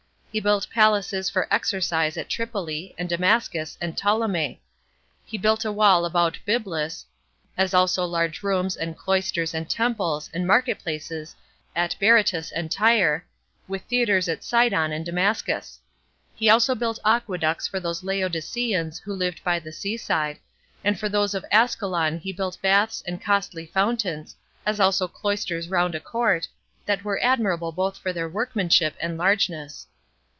He 0.33 0.39
built 0.39 0.69
palaces 0.73 1.29
for 1.29 1.53
exercise 1.53 2.15
at 2.15 2.29
Tripoli, 2.29 2.95
and 2.97 3.09
Damascus, 3.09 3.77
and 3.81 3.97
Ptolemais; 3.97 4.59
he 5.25 5.37
built 5.37 5.65
a 5.65 5.73
wall 5.73 6.05
about 6.05 6.39
Byblus, 6.45 7.05
as 7.57 7.73
also 7.73 8.05
large 8.05 8.41
rooms, 8.41 8.77
and 8.77 8.97
cloisters, 8.97 9.53
and 9.53 9.69
temples, 9.69 10.29
and 10.33 10.47
market 10.47 10.79
places 10.79 11.35
at 11.75 11.97
Berytus 11.99 12.49
and 12.53 12.71
Tyre, 12.71 13.25
with 13.67 13.81
theatres 13.89 14.29
at 14.29 14.41
Sidon 14.41 14.93
and 14.93 15.05
Damascus. 15.05 15.81
He 16.33 16.49
also 16.49 16.75
built 16.75 16.99
aqueducts 17.03 17.67
for 17.67 17.81
those 17.81 18.01
Laodiceans 18.01 18.99
who 18.99 19.11
lived 19.13 19.43
by 19.43 19.59
the 19.59 19.73
sea 19.73 19.97
side; 19.97 20.39
and 20.81 20.97
for 20.97 21.09
those 21.09 21.33
of 21.35 21.43
Ascalon 21.51 22.19
he 22.19 22.31
built 22.31 22.57
baths 22.61 23.03
and 23.05 23.21
costly 23.21 23.65
fountains, 23.65 24.37
as 24.65 24.79
also 24.79 25.09
cloisters 25.09 25.67
round 25.67 25.93
a 25.93 25.99
court, 25.99 26.47
that 26.85 27.03
were 27.03 27.19
admirable 27.21 27.73
both 27.73 27.97
for 27.97 28.13
their 28.13 28.29
workmanship 28.29 28.95
and 29.01 29.17
largeness. 29.17 29.87